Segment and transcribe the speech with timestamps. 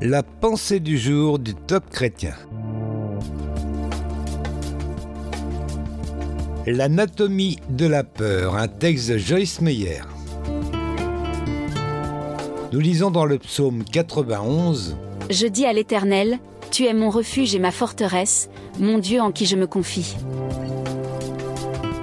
[0.00, 2.34] La pensée du jour du top chrétien.
[6.66, 10.02] L'anatomie de la peur, un texte de Joyce Meyer.
[12.72, 14.96] Nous lisons dans le psaume 91
[15.30, 16.38] Je dis à l'Éternel,
[16.70, 20.16] Tu es mon refuge et ma forteresse, mon Dieu en qui je me confie.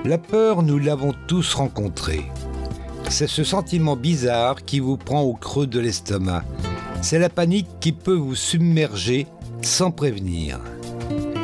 [0.04, 2.26] La peur, nous l'avons tous rencontrée.
[3.08, 6.44] C'est ce sentiment bizarre qui vous prend au creux de l'estomac.
[7.06, 9.28] C'est la panique qui peut vous submerger
[9.62, 10.60] sans prévenir.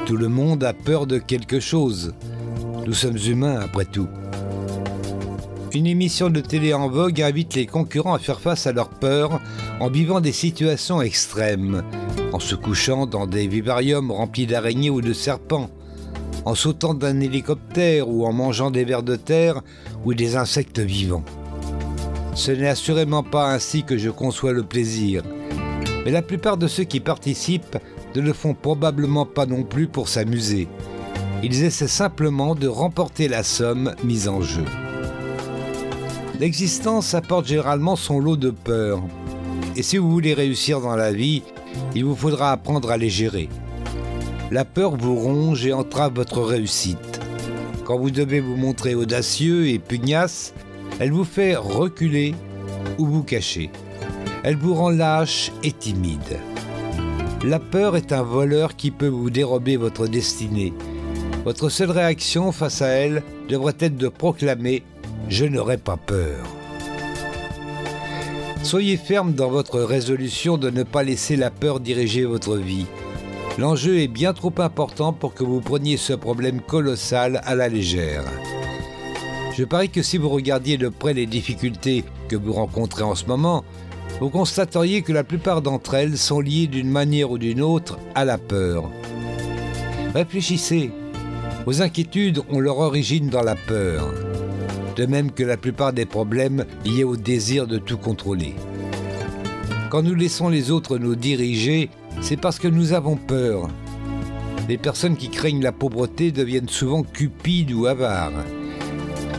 [0.07, 2.15] Tout le monde a peur de quelque chose.
[2.87, 4.07] Nous sommes humains après tout.
[5.71, 9.39] Une émission de télé en vogue invite les concurrents à faire face à leur peur
[9.79, 11.83] en vivant des situations extrêmes,
[12.33, 15.69] en se couchant dans des vivariums remplis d'araignées ou de serpents,
[16.43, 19.61] en sautant d'un hélicoptère ou en mangeant des vers de terre
[20.05, 21.23] ou des insectes vivants.
[22.33, 25.23] Ce n'est assurément pas ainsi que je conçois le plaisir,
[26.05, 27.77] mais la plupart de ceux qui participent
[28.15, 30.67] ne le font probablement pas non plus pour s'amuser.
[31.43, 34.65] Ils essaient simplement de remporter la somme mise en jeu.
[36.39, 39.01] L'existence apporte généralement son lot de peurs.
[39.75, 41.43] Et si vous voulez réussir dans la vie,
[41.95, 43.49] il vous faudra apprendre à les gérer.
[44.51, 47.19] La peur vous ronge et entrave votre réussite.
[47.85, 50.53] Quand vous devez vous montrer audacieux et pugnace,
[51.01, 52.35] elle vous fait reculer
[52.99, 53.71] ou vous cacher.
[54.43, 56.37] Elle vous rend lâche et timide.
[57.43, 60.73] La peur est un voleur qui peut vous dérober votre destinée.
[61.43, 64.77] Votre seule réaction face à elle devrait être de proclamer⁇
[65.27, 66.45] Je n'aurai pas peur⁇
[68.63, 72.85] Soyez ferme dans votre résolution de ne pas laisser la peur diriger votre vie.
[73.57, 78.23] L'enjeu est bien trop important pour que vous preniez ce problème colossal à la légère.
[79.53, 83.25] Je parie que si vous regardiez de près les difficultés que vous rencontrez en ce
[83.25, 83.65] moment,
[84.21, 88.23] vous constateriez que la plupart d'entre elles sont liées d'une manière ou d'une autre à
[88.23, 88.89] la peur.
[90.13, 90.91] Réfléchissez.
[91.65, 94.13] Vos inquiétudes ont leur origine dans la peur,
[94.95, 98.55] de même que la plupart des problèmes liés au désir de tout contrôler.
[99.89, 101.89] Quand nous laissons les autres nous diriger,
[102.21, 103.67] c'est parce que nous avons peur.
[104.69, 108.45] Les personnes qui craignent la pauvreté deviennent souvent cupides ou avares.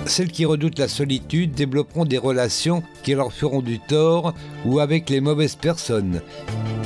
[0.07, 4.35] Celles qui redoutent la solitude développeront des relations qui leur feront du tort
[4.67, 6.21] ou avec les mauvaises personnes.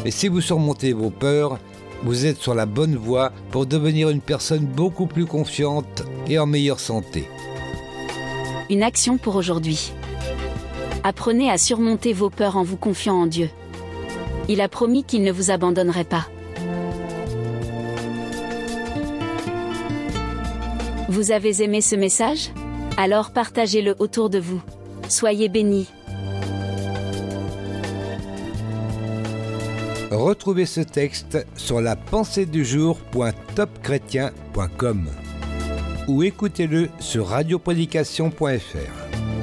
[0.04, 1.58] Et si vous surmontez vos peurs,
[2.02, 6.46] vous êtes sur la bonne voie pour devenir une personne beaucoup plus confiante et en
[6.46, 7.28] meilleure santé.
[8.68, 9.92] Une action pour aujourd'hui.
[11.02, 13.48] Apprenez à surmonter vos peurs en vous confiant en Dieu.
[14.48, 16.28] Il a promis qu'il ne vous abandonnerait pas.
[21.08, 22.50] Vous avez aimé ce message?
[22.96, 24.62] Alors partagez-le autour de vous.
[25.08, 25.88] Soyez bénis.
[30.10, 35.10] Retrouvez ce texte sur la pensée du jour.topchrétien.com
[36.08, 39.35] ou écoutez-le sur radioprédication.fr.